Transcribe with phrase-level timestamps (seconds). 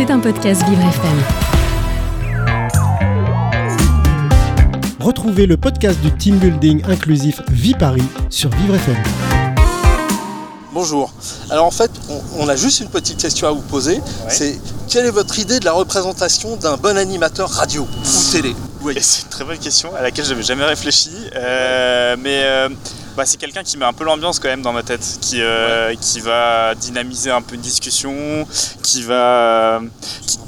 [0.00, 1.22] C'est un podcast Vivre FM.
[4.98, 8.96] Retrouvez le podcast du team building inclusif Vie Paris sur Vivre FM.
[10.72, 11.12] Bonjour.
[11.50, 14.00] Alors en fait, on, on a juste une petite question à vous poser.
[14.30, 14.58] C'est
[14.88, 18.56] quelle est votre idée de la représentation d'un bon animateur radio ou télé?
[19.02, 21.10] C'est une très bonne question à laquelle je n'avais jamais réfléchi.
[21.36, 22.70] Euh, mais euh,
[23.16, 25.94] bah, c'est quelqu'un qui met un peu l'ambiance quand même dans ma tête, qui, euh,
[26.00, 28.46] qui va dynamiser un peu une discussion,
[28.82, 29.80] qui va,
[30.26, 30.38] qui,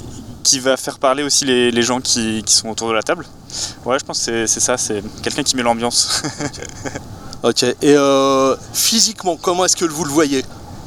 [0.43, 3.25] qui va faire parler aussi les, les gens qui, qui sont autour de la table.
[3.85, 6.21] Ouais, je pense que c'est- c'est ça, c'est quelqu'un qui met l'ambiance.
[7.43, 7.63] Ok.
[7.63, 10.45] Et euh, physiquement, comment est-ce que vous le voyez?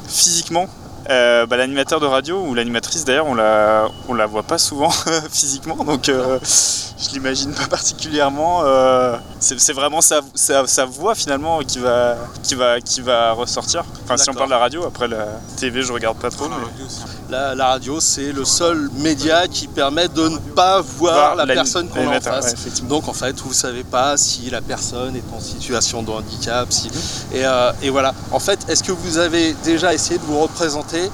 [0.09, 0.67] Physiquement,
[1.09, 4.89] euh, bah, l'animateur de radio ou l'animatrice d'ailleurs, on la, on la voit pas souvent
[5.31, 8.61] physiquement, donc euh, je l'imagine pas particulièrement.
[8.65, 13.83] euh, c'est vraiment sa, sa, sa voix finalement qui va, qui va, qui va ressortir.
[14.03, 16.45] Enfin, si on parle de la radio, après la TV, je regarde pas trop.
[16.49, 21.45] mais- la, la radio, c'est le seul média qui permet de ne pas voir la
[21.45, 22.53] personne qu'on a en face.
[22.53, 22.87] ouais.
[22.87, 26.71] Donc en fait, vous ne savez pas si la personne est en situation de handicap.
[26.71, 26.87] Si...
[26.87, 26.93] Mhm.
[27.33, 28.13] Et, euh, et voilà.
[28.31, 31.09] En fait, est-ce que vous avez déjà essayé de vous représenter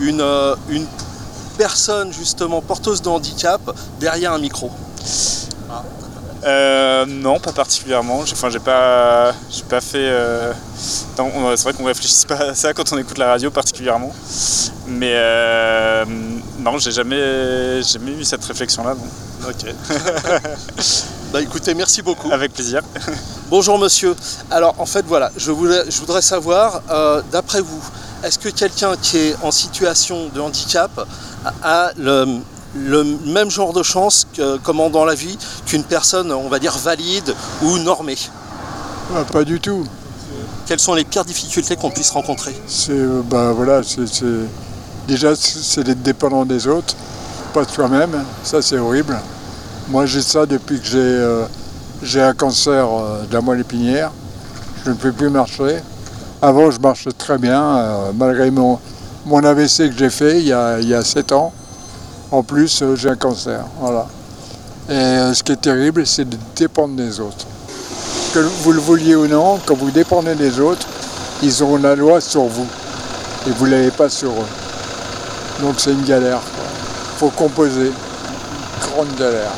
[0.00, 0.86] une, euh, une
[1.56, 3.60] personne justement porteuse de handicap
[4.00, 4.70] derrière un micro?
[6.44, 8.20] Euh, non, pas particulièrement.
[8.20, 9.98] Enfin, j'ai pas, j'ai pas fait.
[9.98, 10.52] euh,
[11.16, 14.12] c'est vrai qu'on réfléchit pas à ça quand on écoute la radio particulièrement.
[14.86, 16.04] Mais euh,
[16.60, 18.94] non, j'ai jamais, jamais eu cette réflexion-là.
[19.48, 19.74] Ok.
[21.32, 22.30] bah écoutez, merci beaucoup.
[22.30, 22.82] Avec plaisir.
[23.50, 24.14] Bonjour monsieur.
[24.50, 26.82] Alors en fait voilà, je, voulais, je voudrais savoir,
[27.32, 27.82] d'après vous,
[28.24, 30.90] est-ce que quelqu'un qui est en situation de handicap
[31.44, 32.40] a a le,
[32.76, 36.76] le même genre de chance que, comment dans la vie qu'une personne, on va dire,
[36.76, 38.18] valide ou normée
[39.14, 39.84] Ah, pas du tout.
[40.66, 42.54] Quelles sont les pires difficultés qu'on puisse rencontrer?
[42.66, 44.04] C'est bah, voilà, c'est
[45.06, 46.94] déjà c'est c'est d'être dépendant des autres,
[47.54, 48.24] pas de soi-même.
[48.44, 49.18] Ça c'est horrible.
[49.88, 51.46] Moi j'ai ça depuis que j'ai euh,
[52.02, 54.12] j'ai un cancer euh, de la moelle épinière.
[54.84, 55.78] Je ne peux plus marcher.
[56.42, 58.78] Avant je marchais très bien euh, malgré mon,
[59.24, 61.52] mon AVC que j'ai fait il y a, il y a 7 ans.
[62.30, 63.64] En plus euh, j'ai un cancer.
[64.88, 67.46] Et euh, ce qui est terrible c'est de dépendre des autres.
[68.34, 70.86] Que vous le vouliez ou non, quand vous dépendez des autres,
[71.42, 72.66] ils ont la loi sur vous
[73.46, 75.62] et vous ne l'avez pas sur eux.
[75.62, 76.40] Donc c'est une galère.
[77.14, 77.90] Il faut composer.
[78.80, 79.52] Grande galère.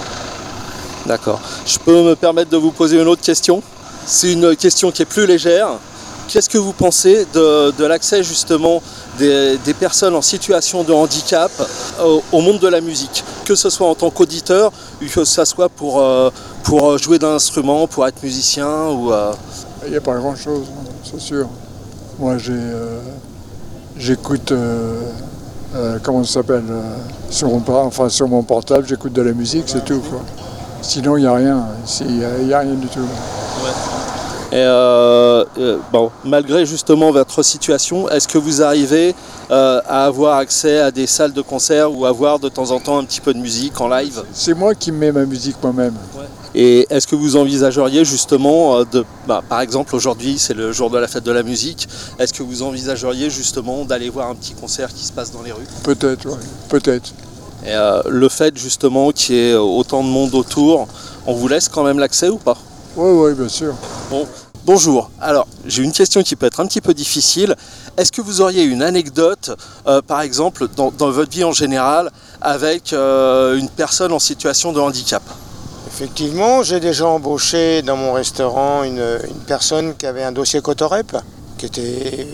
[1.06, 1.40] D'accord.
[1.66, 3.62] Je peux me permettre de vous poser une autre question?
[4.06, 5.68] C'est une question qui est plus légère.
[6.30, 8.80] Qu'est-ce que vous pensez de, de l'accès justement
[9.18, 11.50] des, des personnes en situation de handicap
[12.04, 13.24] au, au monde de la musique?
[13.44, 14.70] Que ce soit en tant qu'auditeur
[15.12, 16.30] que ce soit pour, euh,
[16.62, 19.12] pour jouer d'un instrument, pour être musicien ou...
[19.12, 19.32] euh,
[19.86, 20.66] Il n'y a pas grand-chose,
[21.02, 21.48] c'est sûr.
[22.20, 23.00] Moi j'ai, euh,
[23.96, 25.00] j'écoute, euh,
[25.74, 26.80] euh, comment ça s'appelle, euh,
[27.28, 30.00] sur, mon, enfin, sur mon portable, j'écoute de la musique, c'est tout.
[30.00, 30.20] Quoi.
[30.80, 31.66] Sinon il n'y a rien.
[32.02, 33.00] Il n'y a rien du tout.
[34.52, 39.14] Et euh, euh, bon, malgré justement votre situation, est-ce que vous arrivez
[39.52, 42.80] euh, à avoir accès à des salles de concert ou à voir de temps en
[42.80, 44.22] temps un petit peu de musique en live?
[44.32, 45.94] C'est moi qui mets ma musique moi-même.
[46.52, 50.98] Et est-ce que vous envisageriez justement de, bah, par exemple aujourd'hui c'est le jour de
[50.98, 54.92] la fête de la musique, est-ce que vous envisageriez justement d'aller voir un petit concert
[54.92, 55.68] qui se passe dans les rues?
[55.84, 56.38] Peut-être, ouais.
[56.68, 57.12] Peut-être.
[57.64, 60.88] Et euh, le fait justement qu'il y ait autant de monde autour,
[61.24, 62.56] on vous laisse quand même l'accès ou pas?
[62.96, 63.74] Oui, oui, bien sûr.
[64.64, 67.54] Bonjour, alors j'ai une question qui peut être un petit peu difficile.
[67.96, 69.56] Est-ce que vous auriez une anecdote,
[69.86, 72.10] euh, par exemple, dans, votre vie en général,
[72.40, 75.22] avec euh, une personne en situation de handicap?
[75.86, 81.16] Effectivement, j'ai déjà embauché dans mon restaurant une, une personne qui avait un dossier Cotorep,
[81.56, 82.26] qui était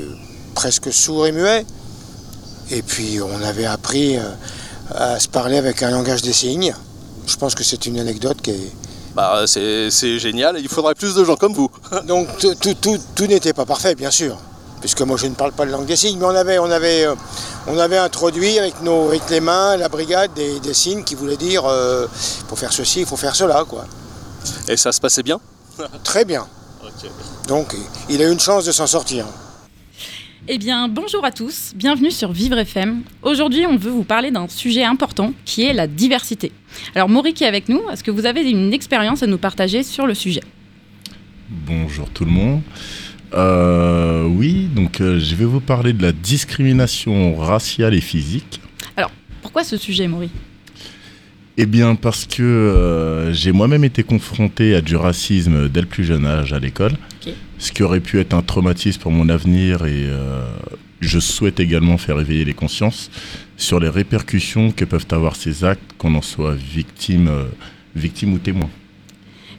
[0.55, 1.67] presque sourd et muet.
[2.71, 4.23] Et puis on avait appris euh,
[4.95, 6.75] à se parler avec un langage des signes.
[7.27, 8.73] Je pense que c'est une anecdote qui est...
[9.17, 11.71] bah, c'est, génial, il faudrait plus de gens comme vous.
[12.07, 14.37] Donc tout, tout- tout- tout n'était pas parfait, bien sûr.
[14.81, 17.07] Puisque moi je ne parle pas le langue des signes, mais on avait, on avait,
[17.07, 17.15] euh,
[17.67, 21.65] on avait introduit avec, nos, les mains la brigade des, des signes qui voulait dire
[21.65, 22.07] euh,
[22.41, 23.65] il faut faire ceci, il faut faire cela.
[23.67, 23.87] Quoi.
[24.69, 25.41] Et ça se passait bien?
[26.05, 26.47] Très bien.
[27.49, 27.75] Donc
[28.11, 29.25] il a eu une chance de s'en sortir.
[30.49, 33.03] Eh bien, bonjour à tous, bienvenue sur Vivre FM.
[33.23, 36.53] Aujourd'hui, on veut vous parler d'un sujet important qui est la diversité.
[36.95, 39.83] Alors, Maury qui est avec nous, est-ce que vous avez une expérience à nous partager
[39.83, 40.43] sur le sujet?
[41.51, 42.61] Bonjour tout le monde.
[43.35, 48.61] Euh, oui, donc euh, je vais vous parler de la discrimination raciale et physique.
[49.43, 50.31] Pourquoi ce sujet, Maury?
[51.57, 56.05] Eh bien parce que euh, j'ai moi-même été confronté à du racisme dès le plus
[56.05, 56.93] jeune âge à l'école.
[57.59, 60.45] Ce qui aurait pu être un traumatisme pour mon avenir et euh,
[61.01, 63.11] je souhaite également faire éveiller les consciences
[63.57, 67.45] sur les répercussions que peuvent avoir ces actes, qu'on en soit victime, euh,
[67.95, 68.69] victime ou témoin.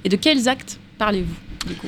[0.04, 1.88] Et de quels actes parlez-vous du coup?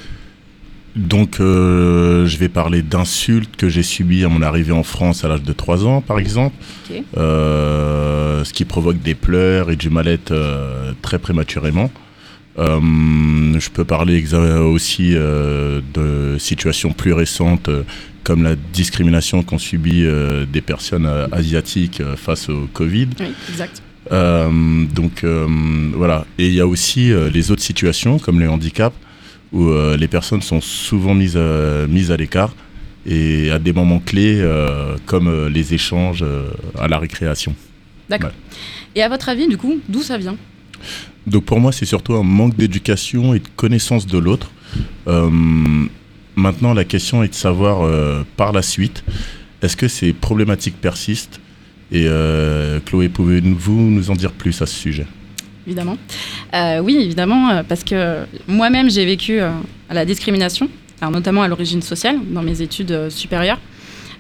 [0.96, 5.28] Donc, euh, je vais parler d'insultes que j'ai subies à mon arrivée en France à
[5.28, 6.56] l'âge de 3 ans, par exemple.
[7.16, 10.34] Euh, ce qui provoque des pleurs et du mal-être
[11.04, 11.92] très prématurément.
[12.58, 12.80] Euh,
[13.60, 14.24] je peux parler
[14.60, 17.84] aussi euh, de situations plus récentes euh,
[18.24, 23.08] comme la discrimination qu'ont subi euh, des personnes asiatiques face au Covid.
[23.20, 23.82] Oui, exact.
[24.12, 25.48] Euh, donc euh,
[25.94, 26.26] voilà.
[26.38, 28.96] Et il y a aussi euh, les autres situations comme les handicaps
[29.52, 32.54] où les personnes sont souvent mises, à- mises à l'écart
[33.08, 34.40] et à des moments clés
[35.08, 36.24] comme les échanges
[36.78, 37.56] à la récréation.
[38.10, 38.30] D'accord.
[38.96, 40.36] Et à votre avis, du coup, d'où ça vient?
[41.28, 44.52] Donc pour moi, c'est surtout un manque d'éducation et de connaissance de l'autre.
[45.08, 45.30] Euh,
[46.36, 49.04] maintenant, la question est de savoir euh, par la suite,
[49.62, 51.40] est-ce que ces problématiques persistent?
[51.92, 55.08] Et euh, Chloé, pouvez-vous nous en dire plus à ce sujet?
[55.68, 55.98] Évidemment.
[56.82, 59.40] Oui, évidemment, parce que moi-même, j'ai vécu
[59.92, 60.68] la discrimination,
[61.00, 63.60] alors notamment à l'origine sociale, dans mes études supérieures.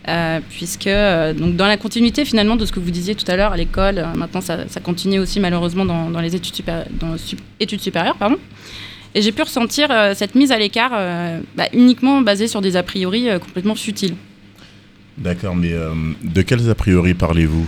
[0.09, 3.35] Euh, puisque euh, donc dans la continuité finalement de ce que vous disiez tout à
[3.35, 6.85] l'heure à l'école, euh, maintenant ça, ça continue aussi malheureusement dans, dans les études, supé-
[6.99, 8.15] dans les sup- études supérieures.
[8.17, 8.37] Pardon.
[9.13, 10.91] Et j'ai pu ressentir cette mise à l'écart
[11.55, 14.15] bah, uniquement basée sur des a priori complètement futiles.
[15.17, 15.73] D'accord, mais
[16.23, 17.67] de quels a priori parlez-vous?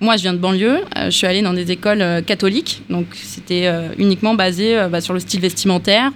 [0.00, 0.78] Moi, je viens de banlieue.
[0.96, 5.40] je suis allée dans des écoles catholiques, donc c'était uniquement basé bah, sur le style
[5.40, 6.10] vestimentaire,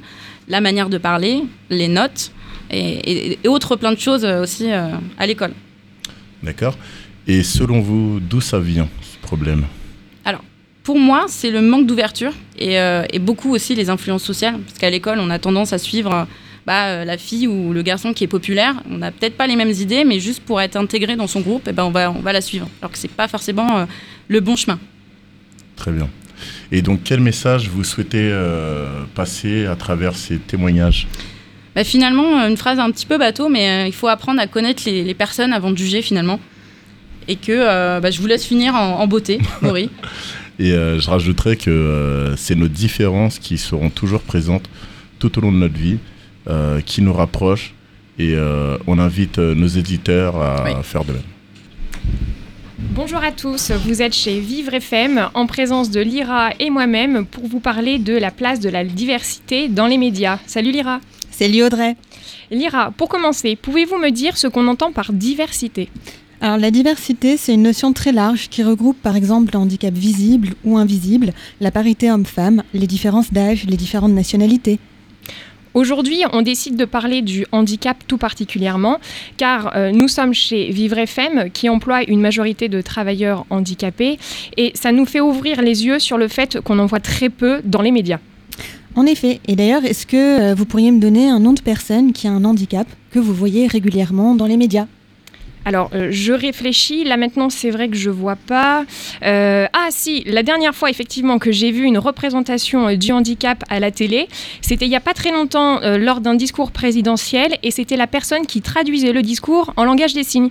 [0.48, 2.32] la manière de parler, les notes
[2.70, 4.88] et, et- et autres plein de choses euh, aussi euh,
[5.18, 5.52] à l'école.
[6.42, 6.76] D'accord
[7.26, 9.64] Et selon vous, d'où ça vient, ce problème
[10.84, 14.78] Pour moi, c'est le manque d'ouverture et, euh, et beaucoup aussi les influences sociales, parce
[14.78, 16.26] qu'à l'école, on a tendance à suivre
[16.66, 18.74] bah, la fille ou le garçon qui est populaire.
[18.90, 21.62] On n'a peut-être pas les mêmes idées, mais juste pour être intégré dans son groupe,
[21.70, 23.84] eh ben, on, va, on va la suivre, alors que c'est pas forcément euh,
[24.28, 24.78] le bon chemin.
[25.76, 26.10] Très bien.
[26.70, 31.06] Et donc, quel message vous souhaitez euh, passer à travers ces témoignages?
[31.74, 34.46] Bah, finalement, euh, une phrase un petit peu bateau, mais euh, il faut apprendre à
[34.46, 36.38] connaître les, les personnes avant de juger finalement.
[37.26, 39.90] Et que euh, bah, je vous laisse finir en, en beauté, Maury.
[40.58, 44.68] Et euh, je rajouterais que euh, c'est nos différences qui seront toujours présentes
[45.18, 45.98] tout au long de notre vie,
[46.48, 47.74] euh, qui nous rapprochent.
[48.18, 50.70] Et euh, on invite euh, nos éditeurs à Oui.
[50.84, 51.22] faire de même.
[52.78, 57.46] Bonjour à tous, vous êtes chez Vivre FM en présence de Lyra et moi-même pour
[57.48, 60.38] vous parler de la place de la diversité dans les médias.
[60.46, 61.00] Salut Lyra.
[61.36, 61.96] Salut Audrey.
[62.52, 65.88] Lyra, pour commencer, pouvez-vous me dire ce qu'on entend par diversité?
[66.40, 70.50] Alors la diversité, c'est une notion très large qui regroupe par exemple le handicap visible
[70.64, 74.78] ou invisible, la parité homme-femme, les différences d'âge, les différentes nationalités.
[75.74, 79.00] Aujourd'hui, on décide de parler du handicap tout particulièrement,
[79.36, 84.20] car euh, nous sommes chez Vivre FM qui emploie une majorité de travailleurs handicapés,
[84.56, 87.60] et ça nous fait ouvrir les yeux sur le fait qu'on en voit très peu
[87.64, 88.20] dans les médias.
[88.96, 92.12] En effet, et d'ailleurs, est-ce que euh, vous pourriez me donner un nom de personne
[92.12, 94.86] qui a un handicap que vous voyez régulièrement dans les médias?
[95.64, 97.04] Alors, euh, je réfléchis.
[97.04, 98.84] Là maintenant, c'est vrai que je vois pas.
[99.22, 103.64] Euh, ah si, la dernière fois effectivement que j'ai vu une représentation euh, du handicap
[103.70, 104.28] à la télé,
[104.60, 108.46] c'était il y a pas très longtemps lors d'un discours présidentiel, et c'était la personne
[108.46, 110.50] qui traduisait le discours en langage des signes.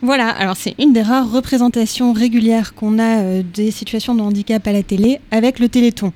[0.00, 4.72] Voilà, alors c'est une des rares représentations régulières qu'on a des situations de handicap à
[4.72, 6.12] la télé avec le Téléthon.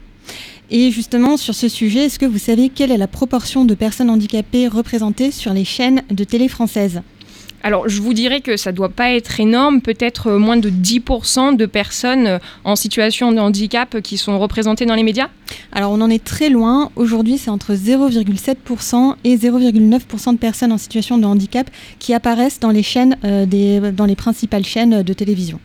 [0.75, 4.09] Et justement, sur ce sujet, est-ce que vous savez quelle est la proportion de personnes
[4.09, 7.03] handicapées représentées sur les chaînes de télé françaises
[7.63, 11.57] Alors, je vous dirais que ça doit pas être énorme, peut-être euh, moins de 10%
[11.57, 15.29] de personnes euh, en situation de handicap qui sont représentées dans les médias.
[15.73, 16.91] Alors on en est très loin.
[16.97, 22.71] Aujourd'hui, c'est entre 0,7% et 0,9% de personnes en situation de handicap qui apparaissent dans
[22.71, 25.61] les chaînes, euh, des, dans les principales chaînes de télévision.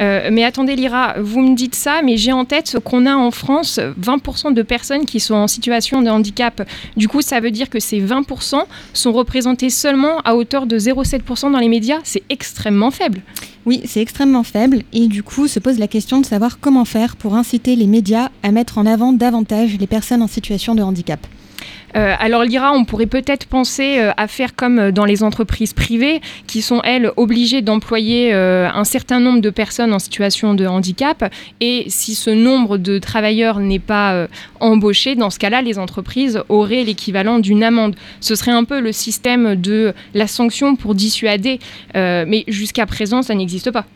[0.00, 3.30] Euh, mais attendez, Lyra, vous me dites ça, mais j'ai en tête qu'on a en
[3.30, 6.66] France 20% de personnes qui sont en situation de handicap.
[6.96, 11.52] Du coup, ça veut dire que ces 20% sont représentés seulement à hauteur de 0,7%
[11.52, 11.98] dans les médias.
[12.04, 13.22] C'est extrêmement faible.
[13.64, 17.14] Oui, c'est extrêmement faible et du coup se pose la question de savoir comment faire
[17.14, 21.24] pour inciter les médias à mettre en avant davantage les personnes en situation de handicap.
[21.96, 25.72] Euh, alors Lyra, on pourrait peut-être penser euh, à faire comme euh, dans les entreprises
[25.72, 31.32] privées, qui sont elles obligées d'employer un certain nombre de personnes en situation de handicap.
[31.60, 34.26] Et si ce nombre de travailleurs n'est pas
[34.60, 37.96] embauché, dans ce cas-là, les entreprises auraient l'équivalent d'une amende.
[38.20, 41.58] Ce serait un peu le système de la sanction pour dissuader.
[41.94, 43.86] Mais jusqu'à présent, ça n'existe pas.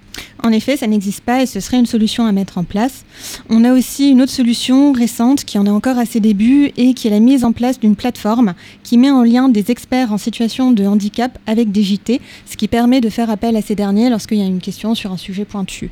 [0.42, 3.04] En effet, ça n'existe pas et ce serait une solution à mettre en place.
[3.48, 6.94] On a aussi une autre solution récente qui en est encore à ses débuts et
[6.94, 10.18] qui est la mise en place d'une plateforme qui met en lien des experts en
[10.18, 14.10] situation de handicap avec des JT, ce qui permet de faire appel à ces derniers
[14.10, 15.90] lorsqu'il y a une question sur un sujet pointu.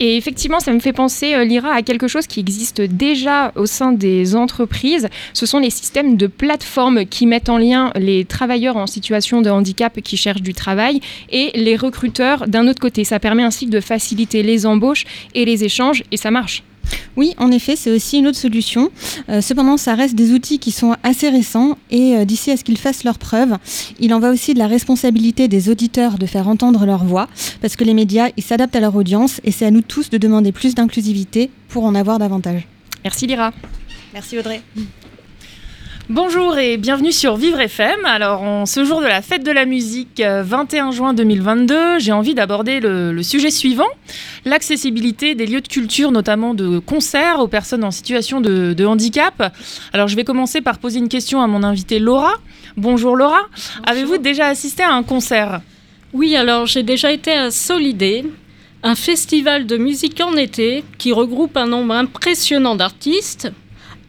[0.00, 3.66] Et effectivement, ça me fait penser, euh, Lyra, à quelque chose qui existe déjà au
[3.66, 5.08] sein des entreprises.
[5.32, 9.50] Ce sont les systèmes de plateformes qui mettent en lien les travailleurs en situation de
[9.50, 11.00] handicap qui cherchent du travail
[11.30, 13.04] et les recruteurs d'un autre côté.
[13.04, 16.62] Ça permet ainsi de faciliter les embauches et les échanges et ça marche.
[17.16, 18.90] Oui, en effet, c'est aussi une autre solution.
[19.28, 22.64] Euh, cependant, ça reste des outils qui sont assez récents et euh, d'ici à ce
[22.64, 23.56] qu'ils fassent leurs preuves,
[23.98, 27.28] il en va aussi de la responsabilité des auditeurs de faire entendre leur voix
[27.60, 30.18] parce que les médias, ils s'adaptent à leur audience et c'est à nous tous de
[30.18, 32.66] demander plus d'inclusivité pour en avoir davantage.
[33.04, 33.52] Merci Lyra.
[34.12, 34.62] Merci Audrey.
[36.08, 38.04] Bonjour et bienvenue sur Vivre FM.
[38.04, 42.12] Alors, en ce jour de la fête de la musique, 21 euh, juin 2022, j'ai
[42.12, 43.88] envie d'aborder le, sujet suivant
[44.44, 49.52] l'accessibilité des lieux de culture, notamment de concerts aux personnes en situation de, handicap.
[49.92, 52.34] Alors, je vais commencer par poser une question à mon invitée Laura.
[52.76, 53.40] Bonjour Laura.
[53.84, 55.60] Avez-vous déjà assisté à un concert?
[56.12, 58.24] Oui, alors j'ai déjà été à Solidé,
[58.84, 63.50] un festival de musique en été qui regroupe un nombre impressionnant d'artistes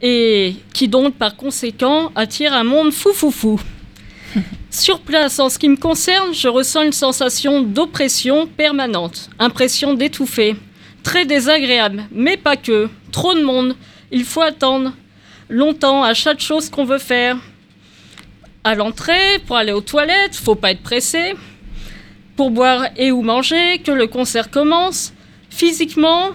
[0.01, 3.60] et qui donc par conséquent attire un monde fou fou fou.
[4.70, 10.56] Sur place, en ce qui me concerne, je ressens une sensation d'oppression permanente, impression d'étouffer,
[11.04, 12.89] très désagréable, mais pas que.
[13.12, 13.75] Trop de monde,
[14.12, 14.94] il faut attendre
[15.50, 17.38] longtemps à chaque chose qu'on veut faire.
[18.63, 21.36] À l'entrée, pour aller aux toilettes, faut pas être pressé.
[22.36, 25.13] Pour boire et ou manger, que le concert commence.
[25.50, 26.32] Physiquement,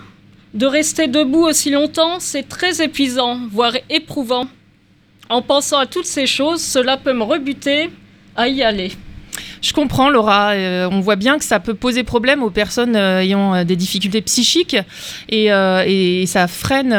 [0.54, 4.46] de rester debout aussi longtemps, c'est très épuisant, voire éprouvant.
[5.30, 7.90] En pensant à toutes ces choses, cela peut me rebuter
[8.36, 8.92] à y aller.
[9.62, 10.50] Je comprends, Laura.
[10.50, 13.76] Euh, on voit bien que ça peut poser problème aux personnes euh, ayant euh, des
[13.76, 14.76] difficultés psychiques
[15.28, 15.46] et,
[16.26, 16.90] ça freine,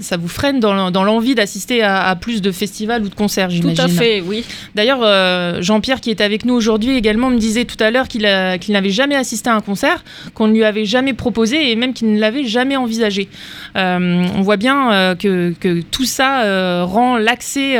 [0.00, 3.76] ça vous freine dans, l'envie d'assister à, plus de festivals ou de concerts, j'imagine.
[3.76, 4.44] Tout à fait, oui.
[4.74, 8.90] D'ailleurs, Jean-Pierre, qui est avec nous aujourd'hui également, me disait tout à l'heure qu'il n'avait
[8.90, 12.18] jamais assisté à un concert, qu'on ne lui avait jamais proposé et même qu'il ne
[12.18, 13.28] l'avait jamais envisagé.
[13.74, 17.78] on voit bien que, que, tout ça rend l'accès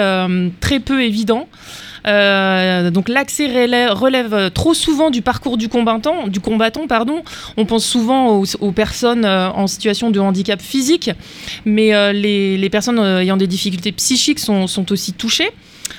[0.61, 1.49] très peu évident.
[2.07, 6.29] Euh, donc l'accès relève, trop souvent du parcours du combattant.
[6.29, 7.23] Du combattant pardon.
[7.57, 11.11] On pense souvent aux, personnes euh, en situation de handicap physique,
[11.65, 15.51] mais euh, les, personnes ayant des difficultés psychiques sont, sont aussi touchées.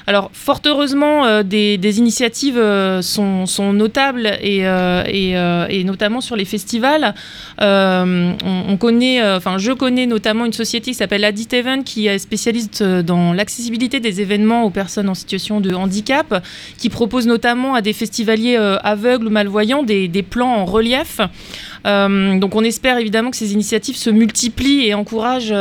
[0.07, 6.45] Alors, fort heureusement, euh, des, initiatives euh, sont, notables et, euh, et, notamment sur les
[6.45, 7.15] festivals.
[7.59, 12.83] On, connaît, enfin, je connais notamment une société qui s'appelle Adit Event qui est spécialiste
[12.83, 16.43] dans l'accessibilité des événements aux personnes en situation de handicap,
[16.77, 21.19] qui propose notamment à des festivaliers aveugles ou malvoyants des, des plans en relief.
[21.85, 25.53] donc, on espère évidemment que ces initiatives se multiplient et encouragent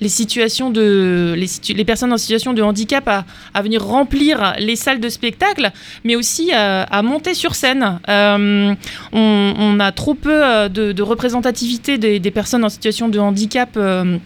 [0.00, 5.70] les personnes en situation de handicap à, venir remplir les salles de spectacle,
[6.04, 7.98] mais aussi à, monter sur scène.
[8.08, 8.74] Euh,
[9.12, 13.70] on, a trop peu euh, de, représentativité des, personnes en situation de handicap.
[13.76, 14.18] Euh,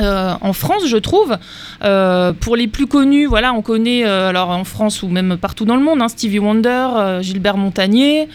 [0.00, 1.36] en France, je trouve.
[2.40, 5.82] pour les plus connus, voilà, on connaît, alors en France ou même partout dans le
[5.82, 8.28] monde, hein, Stevie Wonder, Gilbert Montagnier.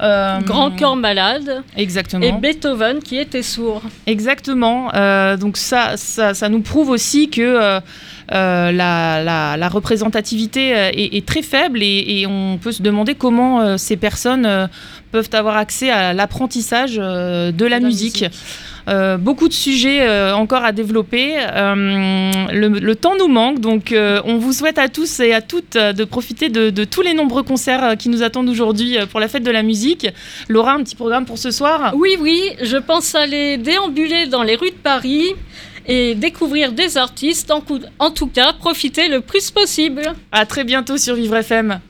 [0.00, 1.62] Euh, Grand corps malade.
[1.76, 2.24] Exactement.
[2.24, 3.82] Et Beethoven qui était sourd.
[4.06, 4.94] Exactement.
[4.94, 7.80] Euh, donc ça, ça, nous prouve aussi que
[8.32, 14.68] euh, la, représentativité est, très faible et, on peut se demander comment ces personnes
[15.12, 18.24] peuvent avoir accès à l'apprentissage de la, musique.
[18.88, 21.34] Euh, beaucoup de sujets euh, encore à développer.
[21.38, 23.94] Euh, le, temps nous manque, donc
[24.24, 27.96] on vous souhaite à tous et à toutes de profiter de, tous les nombreux concerts
[27.98, 30.08] qui nous attendent aujourd'hui pour la fête de la musique.
[30.48, 34.56] Laura, un petit programme pour ce soir Oui, oui, je pense aller déambuler dans les
[34.56, 35.34] rues de Paris
[35.86, 37.50] et découvrir des artistes.
[37.50, 37.62] En,
[37.98, 40.02] en tout cas, profiter le plus possible.
[40.32, 41.80] À très bientôt sur Vivre FM.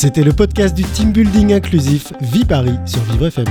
[0.00, 3.44] C'était le podcast du team building inclusif Vie Paris sur Vivre FM.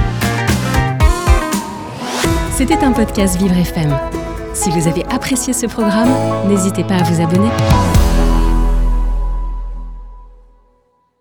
[2.58, 3.96] C'était un podcast Vivre FM.
[4.56, 6.10] Si vous avez apprécié ce programme,
[6.48, 7.50] n'hésitez pas à vous abonner.